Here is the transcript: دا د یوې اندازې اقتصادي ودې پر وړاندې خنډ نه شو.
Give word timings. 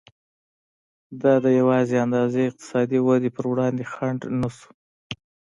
دا 1.21 1.33
د 1.43 1.45
یوې 1.59 1.77
اندازې 2.05 2.41
اقتصادي 2.49 2.99
ودې 3.01 3.29
پر 3.35 3.45
وړاندې 3.51 3.83
خنډ 3.93 4.19
نه 4.41 4.49
شو. 4.57 4.69